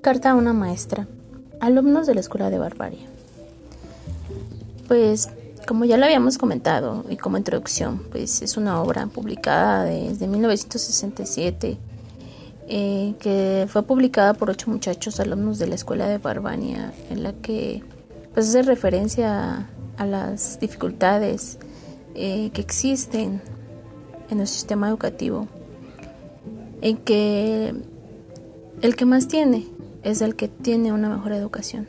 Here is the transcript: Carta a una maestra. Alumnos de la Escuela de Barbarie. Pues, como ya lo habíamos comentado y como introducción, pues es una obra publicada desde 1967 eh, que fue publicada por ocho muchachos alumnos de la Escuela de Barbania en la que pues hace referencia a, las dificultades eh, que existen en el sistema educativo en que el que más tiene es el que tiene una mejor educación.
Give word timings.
Carta 0.00 0.30
a 0.30 0.34
una 0.34 0.52
maestra. 0.52 1.06
Alumnos 1.60 2.06
de 2.06 2.14
la 2.14 2.20
Escuela 2.20 2.50
de 2.50 2.58
Barbarie. 2.58 3.06
Pues, 4.88 5.28
como 5.66 5.84
ya 5.84 5.96
lo 5.96 6.04
habíamos 6.04 6.38
comentado 6.38 7.04
y 7.08 7.16
como 7.16 7.38
introducción, 7.38 8.02
pues 8.10 8.42
es 8.42 8.56
una 8.56 8.82
obra 8.82 9.06
publicada 9.06 9.84
desde 9.84 10.26
1967 10.26 11.78
eh, 12.68 13.14
que 13.18 13.66
fue 13.68 13.82
publicada 13.82 14.34
por 14.34 14.48
ocho 14.48 14.70
muchachos 14.70 15.20
alumnos 15.20 15.58
de 15.58 15.66
la 15.66 15.74
Escuela 15.74 16.06
de 16.06 16.18
Barbania 16.18 16.92
en 17.10 17.22
la 17.22 17.32
que 17.32 17.82
pues 18.32 18.48
hace 18.48 18.62
referencia 18.62 19.68
a, 19.96 20.06
las 20.06 20.58
dificultades 20.58 21.58
eh, 22.14 22.50
que 22.54 22.60
existen 22.60 23.42
en 24.30 24.40
el 24.40 24.46
sistema 24.46 24.88
educativo 24.88 25.48
en 26.80 26.96
que 26.96 27.74
el 28.82 28.96
que 28.96 29.04
más 29.06 29.28
tiene 29.28 29.64
es 30.02 30.20
el 30.20 30.34
que 30.34 30.48
tiene 30.48 30.92
una 30.92 31.08
mejor 31.08 31.32
educación. 31.32 31.86